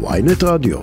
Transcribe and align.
ויינט 0.00 0.42
רדיו. 0.44 0.78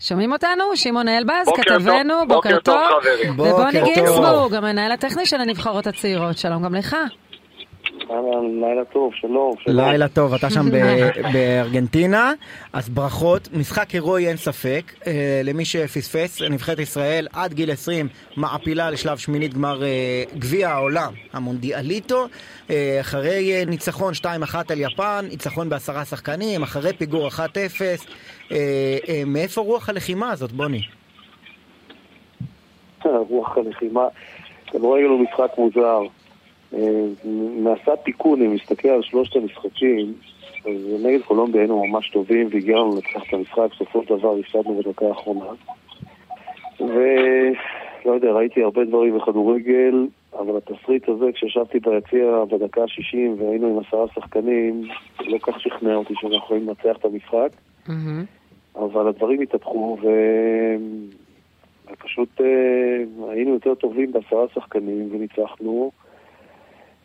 שומעים 0.00 0.32
אותנו? 0.32 0.64
שמעון 0.74 1.08
אלבז, 1.08 1.46
בוקר 1.46 1.62
כתבנו, 1.62 2.14
טוב, 2.20 2.28
בוקר 2.28 2.48
בוקר 2.48 2.58
טוב. 2.60 3.38
ובוני. 3.38 3.82
גינצבורג, 3.94 4.54
המנהל 4.54 4.92
הטכני 4.92 5.26
של 5.26 5.40
הנבחרות 5.40 5.86
הצעירות. 5.86 6.38
שלום 6.38 6.64
גם 6.64 6.74
לך. 6.74 6.96
לילה 8.60 8.84
טוב, 8.84 9.14
שלום. 9.14 9.54
לילה 9.66 10.08
טוב, 10.08 10.34
אתה 10.34 10.50
שם 10.50 10.70
בארגנטינה, 11.32 12.32
אז 12.72 12.88
ברכות, 12.88 13.48
משחק 13.52 13.90
הירואי 13.90 14.28
אין 14.28 14.36
ספק, 14.36 14.92
אה, 15.06 15.40
למי 15.44 15.64
שפספס, 15.64 16.42
נבחרת 16.42 16.78
ישראל 16.78 17.26
עד 17.32 17.54
גיל 17.54 17.70
20 17.70 18.08
מעפילה 18.36 18.90
לשלב 18.90 19.18
שמינית 19.18 19.54
גמר 19.54 19.82
אה, 19.82 20.22
גביע 20.38 20.70
העולם, 20.70 21.12
המונדיאליטו, 21.32 22.26
אה, 22.70 22.98
אחרי 23.00 23.64
ניצחון 23.66 24.12
2-1 24.14 24.26
על 24.70 24.80
יפן, 24.80 25.24
ניצחון 25.30 25.68
בעשרה 25.68 26.04
שחקנים, 26.04 26.62
אחרי 26.62 26.92
פיגור 26.92 27.28
1-0, 27.28 27.40
אה, 28.52 28.56
אה, 29.08 29.22
מאיפה 29.26 29.60
רוח 29.60 29.88
הלחימה 29.88 30.30
הזאת, 30.30 30.52
בוני? 30.52 30.80
רוח 33.04 33.56
הלחימה. 33.56 34.06
כדורגל 34.66 35.04
הוא 35.04 35.20
משחק 35.20 35.58
מוזר. 35.58 36.00
נעשה 37.64 37.96
תיקון, 37.96 38.42
אם 38.42 38.54
נסתכל 38.54 38.88
על 38.88 39.02
שלושת 39.02 39.36
המשחקים, 39.36 40.14
נגד 41.02 41.22
קולומביה 41.22 41.60
היינו 41.60 41.86
ממש 41.86 42.10
טובים 42.10 42.48
והגיענו 42.52 42.94
לנצח 42.94 43.28
את 43.28 43.34
המשחק, 43.34 43.66
בסופו 43.74 44.02
של 44.02 44.16
דבר 44.16 44.36
הפסדנו 44.38 44.82
בדקה 44.82 45.06
האחרונה. 45.06 45.46
ולא 46.80 48.12
יודע, 48.12 48.32
ראיתי 48.32 48.62
הרבה 48.62 48.84
דברים 48.84 49.18
בכדורגל, 49.18 50.06
אבל 50.38 50.56
התסריט 50.56 51.08
הזה, 51.08 51.24
כשישבתי 51.34 51.78
ביציע 51.78 52.44
בדקה 52.50 52.82
ה-60 52.82 53.42
והיינו 53.42 53.66
עם 53.68 53.78
עשרה 53.78 54.04
שחקנים, 54.14 54.82
לא 55.20 55.38
כך 55.38 55.60
שכנע 55.60 55.94
אותי 55.94 56.14
שאנחנו 56.16 56.36
יכולים 56.36 56.68
לנצח 56.68 56.96
את 56.96 57.04
המשחק. 57.04 57.48
אבל 58.76 59.08
הדברים 59.08 59.40
התהפכו 59.40 59.98
ו... 60.02 60.08
ופשוט 61.92 62.40
אה, 62.40 63.30
היינו 63.30 63.54
יותר 63.54 63.74
טובים 63.74 64.12
בעשרה 64.12 64.44
שחקנים 64.54 65.08
וניצחנו 65.12 65.90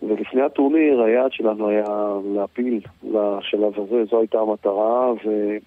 ולפני 0.04 0.42
הטורניר 0.42 1.02
היעד 1.02 1.32
שלנו 1.32 1.68
היה 1.68 2.18
להפיל 2.34 2.80
לשלב 3.04 3.74
הזה, 3.80 4.06
זו 4.06 4.20
הייתה 4.20 4.40
המטרה 4.40 5.14
ו... 5.26 5.58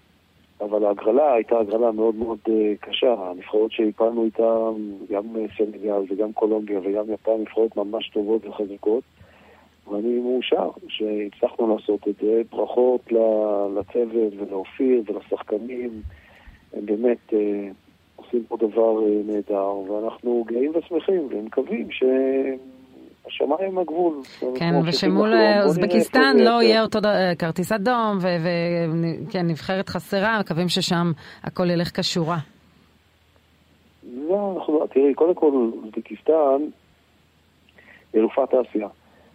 אבל 0.60 0.84
ההגרלה 0.84 1.34
הייתה 1.34 1.58
הגרלה 1.58 1.92
מאוד 1.92 2.14
מאוד 2.14 2.38
אה, 2.48 2.72
קשה, 2.80 3.14
הנבחרות 3.18 3.72
שהפלנו 3.72 4.24
איתן, 4.24 4.72
גם 5.10 5.36
אה, 5.36 5.44
סנגל 5.56 6.02
וגם 6.10 6.32
קולומביה 6.32 6.80
וגם 6.84 7.04
יפן, 7.12 7.40
נבחרות 7.40 7.76
ממש 7.76 8.08
טובות 8.08 8.46
וחזקות 8.46 9.02
ואני 9.88 10.18
מאושר 10.18 10.70
שהצלחנו 10.88 11.76
לעשות 11.76 12.08
את 12.08 12.14
זה. 12.20 12.42
ברכות 12.50 13.12
לצוות 13.76 14.32
ולאופיר 14.38 15.02
ולשחקנים. 15.06 15.90
הם 16.72 16.86
באמת 16.86 17.34
אה, 17.34 17.68
עושים 18.16 18.44
פה 18.48 18.56
דבר 18.56 19.00
נהדר, 19.26 19.74
ואנחנו 19.74 20.44
גאים 20.48 20.72
ושמחים 20.74 21.28
ומקווים 21.30 21.90
שהשמיים 23.28 23.70
הם 23.70 23.78
הגבול. 23.78 24.14
כן, 24.54 24.74
ושמול 24.86 25.32
אוזבקיסטן 25.64 26.36
לא 26.38 26.62
יהיה 26.62 26.82
אותו 26.82 26.98
אה, 27.04 27.34
כרטיס 27.38 27.72
אדום, 27.72 28.18
וכן, 28.18 29.46
נבחרת 29.46 29.88
חסרה, 29.88 30.40
מקווים 30.40 30.68
ששם 30.68 31.12
הכל 31.44 31.70
ילך 31.70 32.00
כשורה. 32.00 32.38
לא, 34.28 34.54
אנחנו, 34.56 34.86
תראי, 34.86 35.14
קודם 35.14 35.34
כל, 35.34 35.50
אוזבקיסטן 35.82 36.58
היא 38.12 38.20
אלופת 38.20 38.54
אסיה. 38.54 38.88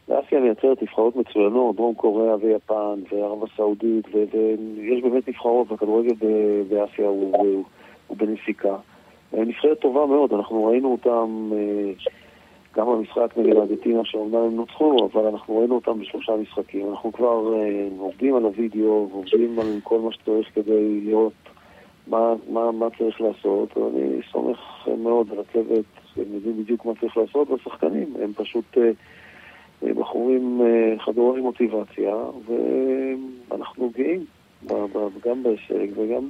ואסיה 0.08 0.40
מייצרת 0.40 0.84
נבחרות 0.84 1.16
מצוינות, 1.16 1.76
דרום 1.76 1.96
קוריאה 1.96 2.36
ויפן 2.36 3.00
וערב 3.12 3.44
הסעודית, 3.44 4.06
ויש 4.14 5.04
באמת 5.04 5.28
נבחרות, 5.28 5.72
והכדורגל 5.72 6.14
באסיה 6.70 7.08
הוא, 7.08 7.38
הוא, 7.38 7.64
הוא 8.08 8.18
בנסיקה. 8.18 8.76
אה, 9.34 9.46
נבחרת 9.46 9.80
טובה 9.80 10.06
מאוד, 10.06 10.34
אנחנו 10.34 10.66
ראינו 10.66 10.92
אותם 10.92 11.50
אה, 11.54 11.92
גם 12.78 12.88
במשחק 12.88 13.38
נגד 13.38 13.56
ארגנטינה, 13.56 14.06
שאומנם 14.06 14.36
הם 14.36 14.56
נוצחו, 14.56 15.10
אבל 15.14 15.26
אנחנו 15.26 15.58
ראינו 15.58 15.76
אותם 15.76 16.00
בשלושה 16.00 16.32
משחקים. 16.36 16.90
אנחנו 16.90 17.12
כבר 17.12 17.54
אה, 17.54 17.88
עובדים 18.00 18.36
על 18.36 18.44
הוידאו, 18.44 19.10
ועובדים 19.12 19.60
על 19.60 19.80
כל 19.84 20.00
מה 20.00 20.12
שצריך 20.12 20.50
כדי 20.56 21.02
לראות 21.02 21.34
מה, 22.08 22.34
מה, 22.50 22.72
מה 22.72 22.88
צריך 22.98 23.22
לעשות, 23.22 23.78
ואני 23.78 24.20
סומך 24.32 24.60
מאוד 24.98 25.28
על 25.32 25.40
הצוות, 25.40 25.86
הם 26.18 26.24
יודעים 26.34 26.64
בדיוק 26.64 26.86
מה 26.86 26.92
צריך 27.00 27.18
לעשות, 27.18 27.50
והשחקנים 27.50 28.14
הם 28.24 28.34
פשוט 28.34 28.78
אה, 28.78 29.94
בחורים 29.94 30.62
אה, 30.62 31.00
חדורי 31.00 31.42
מוטיבציה, 31.42 32.16
ואנחנו 33.50 33.92
גאים 33.98 34.26
גם 35.26 35.44
בהישג 35.44 35.88
וגם 35.96 36.30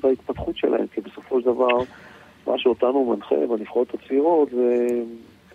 בהתפתחות 0.00 0.56
שלהם, 0.56 0.86
כי 0.86 1.00
בסופו 1.00 1.40
של 1.40 1.46
דבר, 1.46 1.78
מה 2.50 2.58
שאותנו 2.58 3.04
מנחה 3.04 3.46
בנבחרות 3.46 3.94
הצעירות 3.94 4.50
זה 4.50 4.86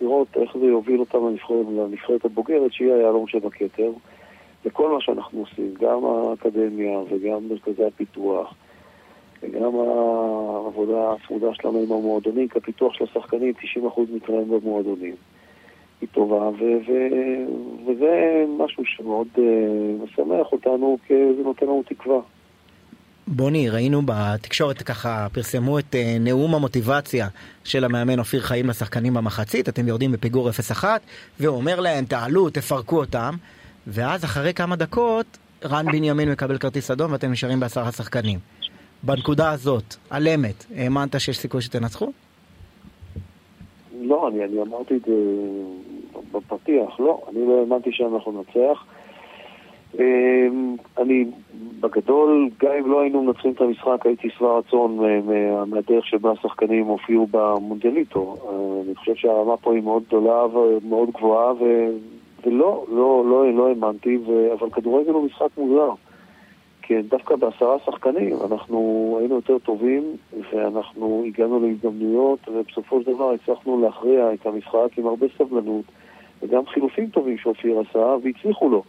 לראות 0.00 0.28
איך 0.36 0.56
זה 0.60 0.66
יוביל 0.66 1.00
אותם 1.00 1.26
לנבחרת, 1.26 1.66
לנבחרת 1.76 2.24
הבוגרת, 2.24 2.72
שהיא 2.72 2.92
היהלום 2.92 3.26
שבכתר. 3.28 3.90
וכל 4.64 4.90
מה 4.90 5.00
שאנחנו 5.00 5.40
עושים, 5.40 5.74
גם 5.80 6.04
האקדמיה 6.04 6.98
וגם 7.10 7.48
מרכזי 7.48 7.84
הפיתוח, 7.84 8.54
וגם 9.42 9.72
העבודה 9.74 11.12
הצמודה 11.12 11.54
שלנו 11.54 11.78
עם 11.78 11.92
המועדונים, 11.92 12.48
כי 12.48 12.58
הפיתוח 12.58 12.94
של 12.94 13.04
השחקנים, 13.04 13.54
90% 13.96 14.00
מתנהל 14.14 14.44
במועדונים. 14.44 15.14
היא 16.00 16.08
טובה, 16.12 16.48
ו- 16.48 16.78
ו- 16.88 17.46
וזה 17.86 18.44
משהו 18.58 18.84
שמאוד 18.84 19.28
uh, 19.36 19.40
משמח 20.04 20.52
אותנו, 20.52 20.98
כי 21.06 21.14
זה 21.36 21.42
נותן 21.42 21.66
לנו 21.66 21.82
תקווה. 21.86 22.20
בוני, 23.28 23.70
ראינו 23.70 24.02
בתקשורת 24.04 24.82
ככה, 24.82 25.26
פרסמו 25.32 25.78
את 25.78 25.94
אה, 25.94 26.16
נאום 26.20 26.54
המוטיבציה 26.54 27.28
של 27.64 27.84
המאמן 27.84 28.18
אופיר 28.18 28.40
חיים 28.40 28.68
לשחקנים 28.68 29.14
במחצית, 29.14 29.68
אתם 29.68 29.88
יורדים 29.88 30.12
בפיגור 30.12 30.50
0-1, 30.82 30.84
והוא 31.40 31.56
אומר 31.56 31.80
להם, 31.80 32.04
תעלו, 32.04 32.50
תפרקו 32.50 32.98
אותם, 32.98 33.34
ואז 33.86 34.24
אחרי 34.24 34.54
כמה 34.54 34.76
דקות, 34.76 35.26
רן 35.64 35.86
בנימין 35.86 36.30
מקבל 36.30 36.58
כרטיס 36.58 36.90
אדום 36.90 37.12
ואתם 37.12 37.32
נשארים 37.32 37.60
בעשרה 37.60 37.92
שחקנים. 37.92 38.38
בנקודה 39.02 39.50
הזאת, 39.50 39.94
על 40.10 40.28
אמת, 40.28 40.64
האמנת 40.76 41.20
שיש 41.20 41.38
סיכוי 41.38 41.62
שתנצחו? 41.62 42.12
לא, 44.00 44.28
אני, 44.28 44.44
אני 44.44 44.62
אמרתי 44.62 44.94
את 44.96 45.02
זה 45.06 45.14
בפתיח, 46.32 47.00
לא, 47.00 47.22
אני 47.28 47.46
לא 47.46 47.60
האמנתי 47.60 47.90
שאנחנו 47.92 48.32
ננצח. 48.32 48.84
אמ, 49.98 50.76
אני, 50.98 51.24
בגדול, 51.80 52.48
גם 52.60 52.72
אם 52.78 52.90
לא 52.90 53.00
היינו 53.00 53.22
מנצחים 53.22 53.52
את 53.52 53.60
המשחק, 53.60 54.06
הייתי 54.06 54.30
שבע 54.30 54.58
רצון 54.58 54.96
מה- 54.96 55.64
מהדרך 55.64 56.06
שבה 56.06 56.30
השחקנים 56.30 56.86
הופיעו 56.86 57.26
במונדיאליטו. 57.30 58.36
אה, 58.48 58.82
אני 58.86 58.94
חושב 58.94 59.14
שהרמה 59.14 59.56
פה 59.56 59.74
היא 59.74 59.82
מאוד 59.82 60.02
גדולה 60.08 60.44
ומאוד 60.46 61.10
גבוהה, 61.10 61.52
ו... 61.54 61.88
ולא, 62.46 62.84
לא, 62.88 63.24
לא, 63.26 63.52
לא 63.54 63.68
האמנתי, 63.68 64.16
ו... 64.26 64.52
אבל 64.52 64.70
כדורגל 64.70 65.10
הוא 65.10 65.24
משחק 65.26 65.48
מוזר. 65.58 65.90
כן, 66.82 67.00
דווקא 67.08 67.36
בעשרה 67.36 67.76
שחקנים 67.86 68.36
אנחנו 68.50 69.16
היינו 69.20 69.34
יותר 69.34 69.58
טובים 69.58 70.02
ואנחנו 70.52 71.22
הגענו 71.26 71.60
להזדמנויות 71.60 72.38
ובסופו 72.48 73.02
של 73.02 73.12
דבר 73.12 73.30
הצלחנו 73.32 73.80
להכריע 73.80 74.32
את 74.32 74.46
המשחק 74.46 74.98
עם 74.98 75.06
הרבה 75.06 75.26
סבלנות 75.38 75.84
וגם 76.42 76.66
חילופים 76.66 77.06
טובים 77.08 77.38
שאופיר 77.38 77.80
עשה 77.80 78.14
והצליחו 78.22 78.68
לו. 78.68 78.82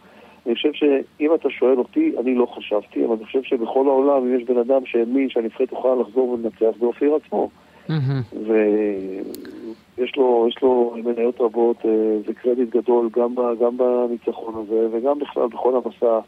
אני 0.48 0.54
חושב 0.54 0.72
שאם 0.72 1.34
אתה 1.34 1.50
שואל 1.50 1.78
אותי, 1.78 2.12
אני 2.20 2.34
לא 2.34 2.46
חשבתי, 2.46 3.04
אבל 3.04 3.14
אני 3.14 3.24
חושב 3.24 3.42
שבכל 3.42 3.86
העולם 3.86 4.16
אם 4.16 4.36
יש 4.36 4.44
בן 4.44 4.58
אדם 4.58 4.86
שהאמין 4.86 5.30
שהנבחרת 5.30 5.68
תוכל 5.68 5.98
לחזור 6.00 6.28
ולנצח 6.28 6.78
זה 6.80 6.86
אופיר 6.86 7.14
עצמו. 7.14 7.50
ויש 8.46 10.16
לו, 10.16 10.46
יש 10.48 10.62
לו 10.62 10.94
מניות 11.04 11.40
רבות 11.40 11.76
אה, 11.84 11.90
וקרדיט 12.26 12.68
גדול 12.70 13.08
גם, 13.12 13.34
ב, 13.34 13.40
גם 13.60 13.76
בניצחון 13.76 14.54
הזה 14.54 14.88
וגם 14.92 15.18
בכלל 15.18 15.46
בכל 15.46 15.74
המסע 15.76 16.18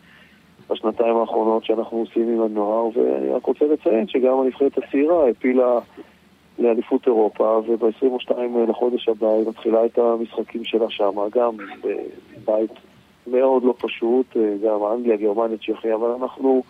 בשנתיים 0.71 1.17
האחרונות 1.17 1.65
שאנחנו 1.65 1.99
עושים 1.99 2.29
עם 2.29 2.41
הנוער 2.43 2.89
ואני 2.95 3.29
רק 3.29 3.45
רוצה 3.47 3.65
לציין 3.65 4.09
שגם 4.09 4.41
הנבחרת 4.41 4.79
הצעירה 4.79 5.27
העפילה 5.27 5.79
לאליפות 6.59 7.07
אירופה 7.07 7.61
וב-22 7.67 8.33
לחודש 8.69 9.09
הבא 9.09 9.29
היא 9.29 9.49
מתחילה 9.49 9.85
את 9.85 9.99
המשחקים 9.99 10.65
שלה 10.65 10.91
שם 10.91 11.13
גם 11.35 11.57
בבית 11.85 12.71
מאוד 13.27 13.65
לא 13.65 13.75
פשוט, 13.79 14.37
אה, 14.37 14.55
גם 14.65 14.79
אנגליה, 14.93 15.17
גרמניה, 15.17 15.57
צ'כיה, 15.59 15.95
אבל 15.95 16.09
אנחנו 16.21 16.63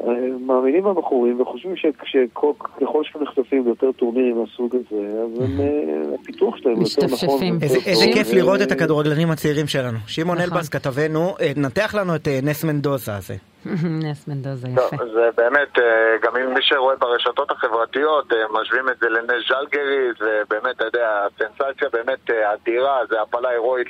אה, 0.00 0.12
מאמינים 0.46 0.84
בבחורים 0.84 1.40
וחושבים 1.40 1.76
שככל 1.76 3.02
שהם 3.02 3.22
נחשפים 3.22 3.64
ליותר 3.64 3.92
טורנירים 3.92 4.40
מהסוג 4.40 4.74
הזה, 4.76 5.22
אז 5.22 5.40
הם, 5.40 5.60
אה, 5.60 6.14
הפיתוח 6.20 6.56
שלהם 6.56 6.76
יותר 6.80 7.06
נכון. 7.06 7.58
איזה, 7.62 8.06
כיף 8.14 8.32
לראות 8.32 8.62
את 8.62 8.72
הכדורגלנים 8.72 9.30
הצעירים 9.30 9.66
שלנו. 9.66 9.98
שמעון 10.06 10.38
נכון. 10.38 10.52
אלבז 10.52 10.68
כתבנו, 10.68 11.34
נתח 11.56 11.94
לנו 11.94 12.14
את 12.14 12.28
נס 12.42 12.64
מנדוזה 12.64 13.16
הזה. 13.16 13.34
נס 14.04 14.28
מנדוזה, 14.28 14.68
יפה. 14.68 14.96
זה 15.14 15.28
באמת, 15.36 15.78
אה, 15.78 16.16
גם 16.22 16.36
אם 16.36 16.54
מי 16.54 16.62
שרואה 16.62 16.96
ברשתות 16.96 17.50
החברתיות, 17.50 18.32
אה, 18.32 18.38
משווים 18.50 18.88
את 18.88 18.98
זה 18.98 19.08
לנס 19.08 19.48
ז'לגריס, 19.48 20.16
ובאמת, 20.20 20.76
אתה 20.76 20.84
יודע, 20.84 21.26
הסנסציה 21.26 21.88
באמת 21.92 22.30
אה, 22.30 22.54
אדירה, 22.54 23.06
זה 23.10 23.22
הפלה 23.22 23.48
הירואית 23.48 23.88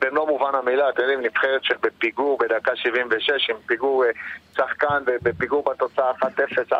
במלוא 0.00 0.26
מובן 0.26 0.54
המילה, 0.54 0.88
אתם 0.88 1.02
יודעים, 1.02 1.20
נבחרת 1.20 1.64
שבפיגור 1.64 2.38
בדקה 2.38 2.76
76, 2.76 3.50
עם 3.50 3.56
פיגור 3.66 4.04
שחקן 4.56 5.02
ובפיגור 5.06 5.64
בתוצאה 5.70 6.10
1-0, 6.10 6.24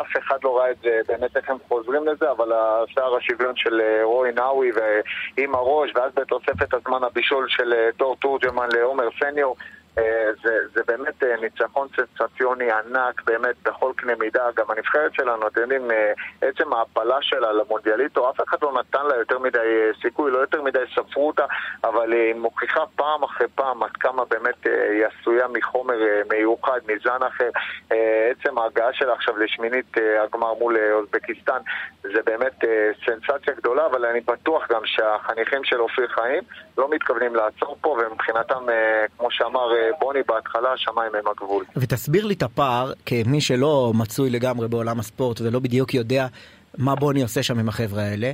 אף 0.01 0.17
אחד 0.17 0.37
לא 0.43 0.57
ראה 0.57 0.71
את 0.71 0.77
זה, 0.83 0.99
באמת 1.07 1.37
איך 1.37 1.49
הם 1.49 1.57
חוזרים 1.67 2.07
לזה, 2.07 2.31
אבל 2.31 2.51
השער 2.53 3.15
השוויון 3.15 3.55
של 3.55 3.81
רוי 4.03 4.31
נאווי 4.31 4.71
ועם 4.71 5.55
הראש, 5.55 5.91
ואז 5.95 6.11
בתוספת 6.15 6.73
הזמן 6.73 7.03
הבישול 7.03 7.45
של 7.49 7.73
דור 7.97 8.15
תורג'מן 8.15 8.67
לעומר 8.73 9.09
סניור. 9.19 9.55
אה, 9.97 10.29
זה, 10.43 10.57
זה 10.73 10.81
באמת 10.87 11.23
אה, 11.23 11.35
ניצחון 11.41 11.87
סנסציוני 11.95 12.71
ענק, 12.71 13.21
באמת 13.25 13.55
בכל 13.63 13.91
קנה 13.95 14.15
מידה. 14.19 14.43
גם 14.55 14.65
הנבחרת 14.69 15.13
שלנו, 15.13 15.47
אתם 15.47 15.61
יודעים, 15.61 15.91
אה, 15.91 16.13
עצם 16.41 16.73
ההפלה 16.73 17.17
שלה 17.21 17.53
למונדיאליטו, 17.53 18.29
אף 18.29 18.41
אחד 18.47 18.57
לא 18.61 18.73
נתן 18.79 19.05
לה 19.05 19.15
יותר 19.15 19.39
מדי 19.39 19.91
סיכוי, 20.01 20.31
לא 20.31 20.37
יותר 20.37 20.61
מדי 20.61 20.79
ספרו 20.95 21.27
אותה, 21.27 21.45
אבל 21.83 22.13
היא 22.13 22.35
מוכיחה 22.35 22.83
פעם 22.95 23.23
אחרי 23.23 23.47
פעם 23.55 23.83
עד 23.83 23.97
כמה 23.99 24.25
באמת 24.25 24.65
היא 24.65 25.05
עשויה 25.05 25.47
מחומר 25.47 25.95
מיוחד, 26.29 26.79
מזן 26.87 27.23
אחר. 27.27 27.49
עצם 28.31 28.57
ההגעה 28.57 28.93
שלה 28.93 29.13
עכשיו 29.13 29.37
לשמינית 29.37 29.97
הגמר 30.23 30.53
מול 30.53 30.77
אוזבקיסטן, 30.93 31.57
זה 32.01 32.21
באמת 32.25 32.63
סנסציה 33.05 33.53
גדולה, 33.53 33.85
אבל 33.85 34.05
אני 34.05 34.19
בטוח 34.19 34.67
גם 34.71 34.81
שהחניכים 34.85 35.63
של 35.63 35.81
אופיר 35.81 36.07
חיים 36.07 36.43
לא 36.77 36.89
מתכוונים 36.89 37.35
לעצור 37.35 37.77
פה, 37.81 37.89
ומבחינתם, 37.89 38.65
כמו 39.17 39.31
שאמר 39.31 39.71
בוני 39.99 40.19
בהתחלה, 40.27 40.73
השמיים 40.73 41.15
הם 41.15 41.27
הגבול. 41.31 41.65
ותסביר 41.75 42.25
לי 42.25 42.33
את 42.33 42.43
הפער, 42.43 42.91
כמי 43.05 43.41
שלא 43.41 43.91
מצוי 43.95 44.29
לגמרי 44.29 44.67
בעולם 44.67 44.99
הספורט 44.99 45.41
ולא 45.41 45.59
בדיוק 45.59 45.93
יודע 45.93 46.27
מה 46.77 46.95
בוני 46.95 47.21
עושה 47.21 47.43
שם 47.43 47.59
עם 47.59 47.69
החבר'ה 47.69 48.03
האלה. 48.03 48.31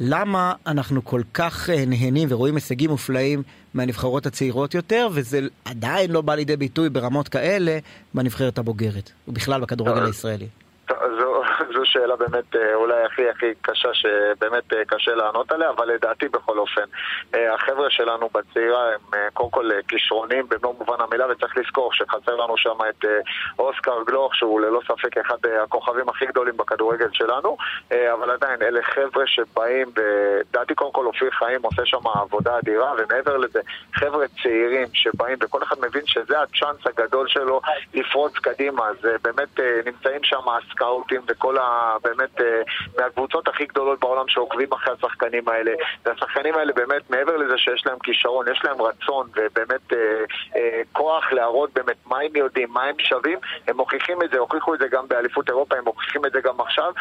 למה 0.00 0.52
אנחנו 0.66 1.04
כל 1.04 1.20
כך 1.34 1.70
אה, 1.70 1.84
נהנים 1.86 2.28
ורואים 2.30 2.54
הישגים 2.54 2.90
מופלאים 2.90 3.42
מהנבחרות 3.74 4.26
הצעירות 4.26 4.74
יותר, 4.74 5.08
וזה 5.12 5.40
עדיין 5.64 6.10
לא 6.10 6.20
בא 6.20 6.34
לידי 6.34 6.56
ביטוי 6.56 6.88
ברמות 6.88 7.28
כאלה 7.28 7.78
בנבחרת 8.14 8.58
הבוגרת, 8.58 9.10
ובכלל 9.28 9.60
בכדורגל 9.60 10.06
הישראלי? 10.06 10.46
זו 10.88 11.27
שאלה 11.92 12.16
באמת 12.16 12.56
אה, 12.56 12.74
אולי 12.74 13.02
הכי 13.02 13.28
הכי 13.30 13.46
קשה 13.62 13.94
שבאמת 13.94 14.72
אה, 14.72 14.84
קשה 14.84 15.14
לענות 15.14 15.52
עליה, 15.52 15.70
אבל 15.70 15.88
לדעתי 15.88 16.28
בכל 16.28 16.58
אופן. 16.58 16.82
אה, 17.34 17.54
החבר'ה 17.54 17.90
שלנו 17.90 18.28
בצעירה 18.34 18.88
הם 18.88 19.30
קודם 19.34 19.50
כל 19.50 19.70
כישרונים 19.88 20.48
במלוא 20.48 20.74
מובן 20.78 21.00
המילה, 21.00 21.26
וצריך 21.30 21.56
לזכור 21.56 21.92
שחסר 21.92 22.36
לנו 22.36 22.56
שם 22.56 22.78
את 22.88 23.04
אוסקר 23.58 24.02
גלוך, 24.06 24.34
שהוא 24.34 24.60
ללא 24.60 24.80
ספק 24.84 25.18
אחד 25.18 25.36
הכוכבים 25.62 26.08
הכי 26.08 26.26
גדולים 26.26 26.56
בכדורגל 26.56 27.08
שלנו, 27.12 27.56
אבל 27.90 28.30
עדיין 28.30 28.62
אלה 28.62 28.82
חבר'ה 28.82 29.26
שבאים, 29.26 29.88
לדעתי 29.96 30.74
קודם 30.74 30.92
כל 30.92 31.06
אופיר 31.06 31.30
חיים 31.30 31.62
עושה 31.62 31.86
שם 31.86 32.06
עבודה 32.14 32.58
אדירה, 32.58 32.92
ומעבר 32.98 33.36
לזה, 33.36 33.60
חבר'ה 33.94 34.26
צעירים 34.42 34.88
שבאים, 34.92 35.38
וכל 35.42 35.62
אחד 35.62 35.76
מבין 35.80 36.06
שזה 36.06 36.40
הצ'אנס 36.40 36.86
הגדול 36.86 37.28
שלו 37.28 37.60
לפרוץ 37.94 38.32
קדימה, 38.38 38.88
אז 38.88 38.96
באמת 39.22 39.60
נמצאים 39.84 40.24
שם 40.24 40.42
הסקאוטים 40.48 41.20
וכל 41.28 41.47
ה... 41.56 41.96
באמת 42.02 42.40
אה, 42.40 42.62
מהקבוצות 42.98 43.48
הכי 43.48 43.66
גדולות 43.66 44.00
בעולם 44.00 44.28
שעוקבים 44.28 44.72
אחרי 44.72 44.94
השחקנים 44.98 45.48
האלה. 45.48 45.72
והשחקנים 46.06 46.54
האלה 46.54 46.72
באמת, 46.72 47.10
מעבר 47.10 47.36
לזה 47.36 47.58
שיש 47.58 47.86
להם 47.86 47.98
כישרון, 47.98 48.46
יש 48.52 48.60
להם 48.64 48.82
רצון 48.82 49.28
ובאמת 49.36 49.92
אה, 49.92 49.98
אה, 50.56 50.80
כוח 50.92 51.32
להראות 51.32 51.70
באמת 51.74 51.96
מה 52.06 52.18
הם 52.20 52.36
יודעים, 52.36 52.68
מה 52.70 52.82
הם 52.82 52.94
שווים, 52.98 53.38
הם 53.68 53.76
מוכיחים 53.76 54.22
את 54.22 54.30
זה, 54.30 54.38
הוכיחו 54.38 54.74
את 54.74 54.78
זה 54.78 54.88
גם 54.88 55.08
באליפות 55.08 55.48
אירופה, 55.48 55.76
הם 55.76 55.84
מוכיחים 55.84 56.26
את 56.26 56.32
זה 56.32 56.40
גם 56.40 56.60
עכשיו. 56.60 56.92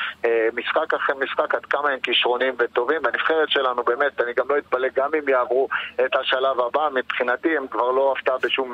משחק 0.54 0.94
אחרי 0.94 1.16
משחק 1.20 1.56
עד 1.56 1.66
כמה 1.66 1.90
הם 1.90 2.00
כישרונים 2.00 2.54
וטובים. 2.60 3.02
והנבחרת 3.04 3.50
שלנו 3.50 3.84
באמת, 3.84 4.22
אני 4.22 4.34
גם 4.34 4.46
לא 4.50 4.58
אתפלא 4.58 4.88
גם 4.96 5.10
אם 5.20 5.30
יעברו 5.30 5.68
את 6.06 6.16
השלב 6.16 6.60
הבא, 6.60 6.90
מבחינתי 6.94 7.58
הם 7.58 7.68
כבר 7.68 7.92
לא 7.92 8.14
הפתעה 8.18 8.38
בשום, 8.38 8.72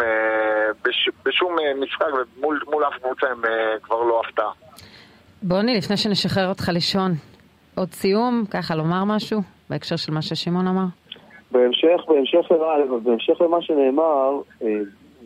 בש, 0.83 1.09
בשום 1.25 1.55
משחק 1.75 2.07
ומול 2.37 2.85
אף 2.87 2.93
קבוצה 3.01 3.27
הם 3.27 3.41
כבר 3.83 4.03
לא 4.03 4.21
הפתעה. 4.25 4.51
בוני, 5.45 5.77
לפני 5.77 5.97
שנשחרר 5.97 6.49
אותך 6.49 6.69
לישון, 6.69 7.11
עוד 7.75 7.91
סיום, 7.91 8.43
ככה 8.51 8.75
לומר 8.75 9.03
משהו 9.03 9.41
בהקשר 9.69 9.95
של 9.95 10.13
מה 10.13 10.21
ששמעון 10.21 10.67
אמר? 10.67 10.85
בהמשך, 11.51 12.01
בהמשך, 12.07 12.51
למה, 12.51 12.97
בהמשך 13.03 13.41
למה 13.41 13.61
שנאמר, 13.61 14.41
אה, 14.61 14.67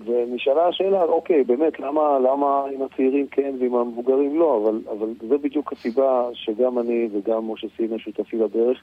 ונשאלה 0.05 0.67
השאלה, 0.67 1.03
אוקיי, 1.03 1.43
באמת, 1.43 1.79
למה, 1.79 2.19
למה 2.19 2.63
עם 2.73 2.81
הצעירים 2.81 3.27
כן 3.31 3.55
ועם 3.59 3.75
המבוגרים 3.75 4.39
לא, 4.39 4.61
אבל, 4.63 4.81
אבל 4.97 5.07
זה 5.29 5.37
בדיוק 5.37 5.73
הסיבה 5.73 6.29
שגם 6.33 6.79
אני 6.79 7.07
וגם 7.13 7.51
משה 7.51 7.67
סינה 7.77 7.99
שותפים 7.99 8.41
לדרך. 8.41 8.81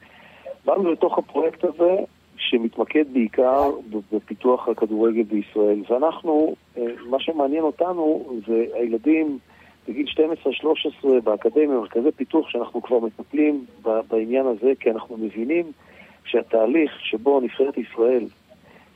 באנו 0.65 0.93
לתוך 0.93 1.19
הפרויקט 1.19 1.65
הזה 1.65 1.97
שמתמקד 2.37 3.05
בעיקר 3.13 3.71
בפיתוח 4.13 4.69
הכדורגל 4.69 5.23
בישראל, 5.23 5.83
ואנחנו, 5.91 6.55
אה, 6.79 6.83
מה 7.11 7.21
שמעניין 7.21 7.63
אותנו 7.63 8.25
זה 8.47 8.65
הילדים 8.75 9.39
בגיל 9.89 10.07
12-13 11.05 11.07
באקדמיה, 11.25 11.79
מרכזי 11.79 12.13
פיתוח, 12.17 12.49
שאנחנו 12.49 12.83
כבר 12.83 12.99
מטפלים 12.99 13.65
בעניין 13.83 14.47
הזה, 14.47 14.73
כי 14.81 14.91
אנחנו 14.91 15.17
מבינים 15.17 15.73
שהתהליך 16.25 17.01
שבו 17.01 17.41
נבחרת 17.41 17.79
ישראל 17.79 18.25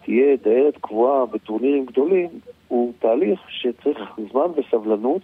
תהיה 0.04 0.36
דיירת 0.36 0.76
קבועה 0.80 1.26
בטורנירים 1.26 1.86
גדולים, 1.86 2.28
הוא 2.68 2.92
תהליך 2.98 3.40
שצריך 3.48 4.20
זמן 4.32 4.46
וסבלנות, 4.56 5.22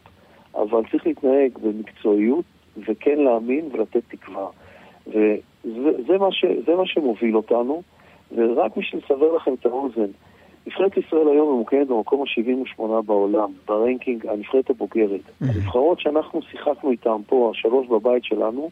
אבל 0.54 0.82
צריך 0.90 1.06
להתנהג 1.06 1.58
במקצועיות 1.62 2.44
וכן 2.76 3.18
להאמין 3.18 3.68
ולתת 3.72 4.02
תקווה. 4.08 4.46
וזה 5.06 6.18
מה, 6.20 6.32
ש, 6.32 6.44
מה 6.76 6.86
שמוביל 6.86 7.36
אותנו, 7.36 7.82
ורק 8.36 8.76
בשביל 8.76 9.02
לסבר 9.04 9.36
לכם 9.36 9.54
את 9.54 9.66
האוזן, 9.66 10.10
נבחרת 10.66 10.96
ישראל 10.96 11.28
היום 11.28 11.48
ממוקדת 11.54 11.86
במקום 11.86 12.22
ה-78 12.22 13.02
בעולם, 13.06 13.52
ב 13.66 13.73
ranking, 13.73 14.26
הנבחרת 14.26 14.70
הבוגרת. 14.70 15.20
הנבחרות 15.40 16.00
שאנחנו 16.00 16.42
שיחקנו 16.42 16.90
איתן 16.90 17.16
פה, 17.26 17.52
השלוש 17.54 17.86
בבית 17.88 18.24
שלנו, 18.24 18.70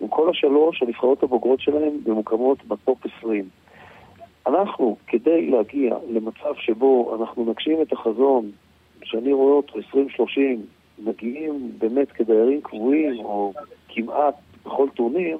עם 0.00 0.08
כל 0.08 0.30
השלוש, 0.30 0.82
הנבחרות 0.82 1.22
הבוגרות 1.22 1.60
שלהן 1.60 1.92
ממוקמות 2.06 2.64
ב 2.64 2.72
top 2.72 2.98
20. 3.18 3.44
אנחנו, 4.46 4.96
כדי 5.06 5.50
להגיע 5.50 5.96
למצב 6.10 6.54
שבו 6.56 7.16
אנחנו 7.20 7.44
נגשים 7.50 7.82
את 7.82 7.92
החזון, 7.92 8.50
שאני 9.04 9.32
רואה 9.32 9.54
אותו 9.54 9.76
2030, 9.76 10.62
מגיעים 10.98 11.72
באמת 11.78 12.12
כדיירים 12.12 12.60
קבועים, 12.60 13.24
או 13.24 13.52
כמעט 13.88 14.34
בכל 14.66 14.88
טורניר, 14.94 15.38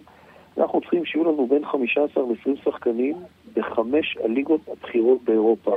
אנחנו 0.58 0.80
צריכים 0.80 1.04
שיהיו 1.04 1.24
לנו 1.24 1.46
בין 1.46 1.64
15 1.66 2.22
ל-20 2.22 2.64
שחקנים 2.64 3.16
בחמש 3.56 4.16
הליגות 4.24 4.60
הבכירות 4.68 5.24
באירופה. 5.24 5.74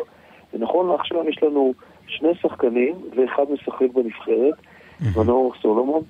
ונכון 0.54 0.88
לעכשיו 0.90 1.30
יש 1.30 1.44
לנו 1.44 1.74
שני 2.08 2.30
שחקנים 2.42 2.96
ואחד 3.16 3.44
משחק 3.54 3.88
בנבחרת, 3.94 4.54
מנור 5.16 5.54
סולומון, 5.62 6.02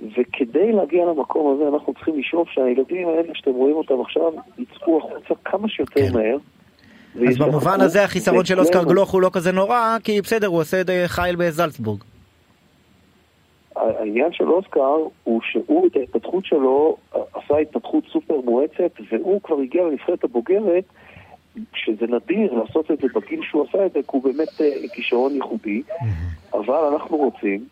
וכדי 0.00 0.72
להגיע 0.72 1.04
למקום 1.04 1.54
הזה 1.54 1.68
אנחנו 1.68 1.94
צריכים 1.94 2.18
לשאוף 2.18 2.48
שהילדים 2.48 3.08
האלה 3.08 3.34
שאתם 3.34 3.50
רואים 3.50 3.76
אותם 3.76 4.00
עכשיו 4.00 4.32
יצאו 4.58 4.98
החוצה 4.98 5.34
כמה 5.44 5.68
שיותר 5.68 6.08
כן. 6.08 6.12
מהר. 6.14 6.36
אז 7.28 7.38
במובן 7.38 7.80
הזה 7.80 8.04
החיסרון 8.04 8.44
של 8.44 8.60
אוסקר 8.60 8.84
גלוך 8.84 9.10
הוא 9.10 9.22
לא 9.22 9.30
כזה 9.32 9.52
נורא, 9.52 9.96
כי 10.04 10.20
בסדר, 10.20 10.46
הוא 10.46 10.60
עושה 10.60 10.82
חייל 11.06 11.36
בזלצבורג. 11.36 12.00
העניין 13.76 14.32
של 14.32 14.50
אוסקר 14.50 14.96
הוא 15.24 15.40
שהוא 15.50 15.86
את 15.86 15.96
ההתפתחות 15.96 16.44
שלו 16.44 16.96
עשה 17.12 17.58
התפתחות 17.58 18.04
סופר 18.12 18.40
מואצת 18.44 18.92
והוא 19.12 19.40
כבר 19.42 19.58
הגיע 19.58 19.82
לנבחרת 19.84 20.24
הבוגרת 20.24 20.84
שזה 21.74 22.06
נדיר 22.06 22.54
לעשות 22.54 22.90
את 22.90 22.98
זה 22.98 23.06
בגיל 23.14 23.40
שהוא 23.50 23.66
עשה 23.68 23.86
את 23.86 23.92
זה 23.92 24.00
כי 24.02 24.08
הוא 24.10 24.22
באמת 24.22 24.60
אה, 24.60 24.88
כישרון 24.94 25.34
ייחודי. 25.34 25.82
אבל 26.54 26.92
אנחנו 26.92 27.16
רוצים 27.16 27.64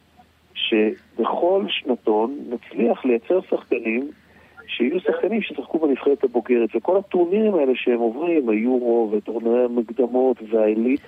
שבכל 0.55 1.65
שנתון 1.69 2.39
נצליח 2.49 3.05
לייצר 3.05 3.41
שחקנים 3.51 4.11
שיהיו 4.67 5.01
שחקנים 5.01 5.43
ששחקו 5.43 5.79
בנבחרת 5.79 6.25
הבוגרת. 6.25 6.69
וכל 6.75 6.97
הטורנירים 6.97 7.55
האלה 7.55 7.73
שהם 7.75 7.99
עוברים, 7.99 8.49
היורו 8.49 9.11
וטורנירי 9.13 9.65
המקדמות 9.65 10.37
והעילית 10.51 11.01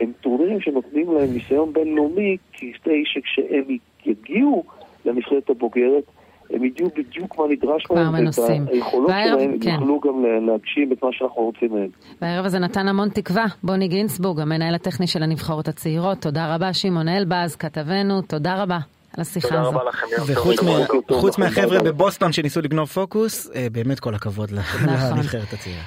הם 0.00 0.12
טורנירים 0.20 0.60
שנותנים 0.60 1.12
להם 1.12 1.32
ניסיון 1.34 1.72
בינלאומי 1.72 2.36
כדי 2.52 3.02
שכשהם 3.04 3.64
יגיעו 4.06 4.64
לנבחרת 5.04 5.50
הבוגרת, 5.50 6.04
הם 6.50 6.64
ידעו 6.64 6.90
בדיוק 6.96 7.38
מה 7.38 7.44
נדרש 7.50 7.86
מהם, 7.90 8.14
ואת 8.14 8.68
היכולות 8.72 9.10
שלהם 9.24 9.58
כן. 9.60 9.70
יוכלו 9.70 10.00
גם 10.00 10.24
להגשים 10.46 10.92
את 10.92 11.02
מה 11.04 11.08
שאנחנו 11.12 11.42
רוצים 11.42 11.72
מהם. 11.72 11.88
והערב 12.22 12.44
הזה 12.44 12.58
נתן 12.58 12.88
המון 12.88 13.08
תקווה. 13.08 13.44
בוני 13.62 13.88
גינסבורג, 13.88 14.40
המנהל 14.40 14.74
הטכני 14.74 15.06
של 15.06 15.22
הנבחרות 15.22 15.68
הצעירות, 15.68 16.18
תודה 16.18 16.54
רבה. 16.54 16.72
שמעון 16.72 17.08
אלבז, 17.08 17.56
כתבנו, 17.56 18.22
תודה 18.22 18.62
רבה. 18.62 18.78
על 19.16 19.20
השיחה 19.20 19.60
הזאת. 19.60 19.72
תודה 19.72 19.80
רבה 19.80 19.88
לכם. 19.88 20.06
וחוץ 21.10 21.38
מהחבר'ה 21.38 21.82
בבוסטון 21.82 22.32
שניסו 22.32 22.60
לגנוב 22.60 22.88
פוקוס, 22.88 23.50
אה, 23.54 23.66
באמת 23.72 24.00
כל 24.00 24.14
הכבוד 24.14 24.50
נכון. 24.52 24.88
לנבחרת 25.16 25.52
הצעירה. 25.52 25.84